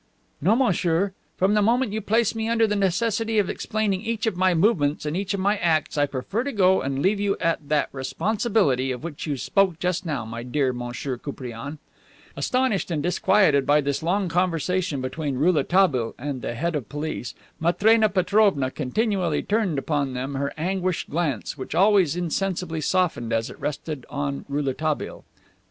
"No, 0.41 0.55
monsieur. 0.55 1.13
From 1.37 1.53
the 1.53 1.61
moment 1.61 1.93
you 1.93 2.01
place 2.01 2.33
me 2.33 2.49
under 2.49 2.65
the 2.65 2.75
necessity 2.75 3.37
of 3.37 3.51
explaining 3.51 4.01
each 4.01 4.25
of 4.25 4.35
my 4.35 4.55
movements 4.55 5.05
and 5.05 5.15
each 5.15 5.35
of 5.35 5.39
my 5.39 5.57
acts, 5.57 5.95
I 5.95 6.07
prefer 6.07 6.43
to 6.43 6.51
go 6.51 6.81
and 6.81 7.03
leave 7.03 7.17
to 7.17 7.23
you 7.25 7.37
that 7.39 7.89
'responsibility' 7.91 8.91
of 8.91 9.03
which 9.03 9.27
you 9.27 9.37
spoke 9.37 9.77
just 9.77 10.03
now, 10.03 10.25
my 10.25 10.41
dear 10.41 10.73
Monsieur 10.73 11.17
Koupriane." 11.19 11.77
Astonished 12.35 12.89
and 12.89 13.03
disquieted 13.03 13.67
by 13.67 13.79
this 13.79 14.01
long 14.01 14.27
conversation 14.27 15.01
between 15.01 15.37
Rouletabille 15.37 16.15
and 16.17 16.41
the 16.41 16.55
Head 16.55 16.75
of 16.75 16.89
Police, 16.89 17.35
Matrena 17.59 18.09
Petrovna 18.09 18.71
continually 18.71 19.43
turned 19.43 19.77
upon 19.77 20.13
them 20.13 20.33
her 20.33 20.51
anguished 20.57 21.11
glance, 21.11 21.59
which 21.59 21.75
always 21.75 22.15
insensibly 22.15 22.81
softened 22.81 23.31
as 23.31 23.51
it 23.51 23.59
rested 23.61 24.07
on 24.09 24.45
Rouletabille. 24.49 25.25